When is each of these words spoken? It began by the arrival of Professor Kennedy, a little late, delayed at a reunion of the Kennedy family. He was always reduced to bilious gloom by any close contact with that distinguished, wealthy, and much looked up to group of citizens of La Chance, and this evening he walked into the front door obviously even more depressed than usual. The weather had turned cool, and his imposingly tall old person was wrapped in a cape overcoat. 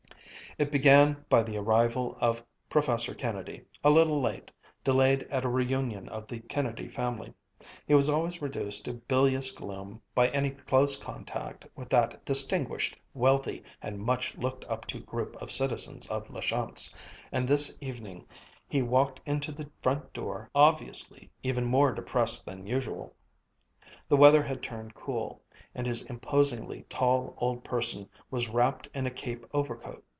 It 0.57 0.69
began 0.69 1.23
by 1.29 1.43
the 1.43 1.55
arrival 1.55 2.17
of 2.19 2.45
Professor 2.69 3.15
Kennedy, 3.15 3.63
a 3.85 3.89
little 3.89 4.21
late, 4.21 4.51
delayed 4.83 5.23
at 5.31 5.45
a 5.45 5.49
reunion 5.49 6.09
of 6.09 6.27
the 6.27 6.41
Kennedy 6.41 6.89
family. 6.89 7.33
He 7.87 7.93
was 7.93 8.09
always 8.09 8.41
reduced 8.41 8.83
to 8.83 8.91
bilious 8.95 9.51
gloom 9.51 10.01
by 10.13 10.27
any 10.31 10.49
close 10.51 10.97
contact 10.97 11.65
with 11.73 11.87
that 11.91 12.25
distinguished, 12.25 12.97
wealthy, 13.13 13.63
and 13.81 13.99
much 14.01 14.35
looked 14.35 14.65
up 14.65 14.85
to 14.87 14.99
group 14.99 15.41
of 15.41 15.51
citizens 15.51 16.05
of 16.09 16.29
La 16.29 16.41
Chance, 16.41 16.93
and 17.31 17.47
this 17.47 17.77
evening 17.79 18.27
he 18.67 18.81
walked 18.81 19.21
into 19.25 19.53
the 19.53 19.71
front 19.81 20.11
door 20.11 20.49
obviously 20.53 21.31
even 21.43 21.63
more 21.63 21.93
depressed 21.93 22.45
than 22.45 22.67
usual. 22.67 23.15
The 24.09 24.17
weather 24.17 24.43
had 24.43 24.61
turned 24.61 24.95
cool, 24.95 25.41
and 25.73 25.87
his 25.87 26.03
imposingly 26.03 26.81
tall 26.89 27.35
old 27.37 27.63
person 27.63 28.09
was 28.29 28.49
wrapped 28.49 28.89
in 28.93 29.05
a 29.07 29.11
cape 29.11 29.45
overcoat. 29.53 30.03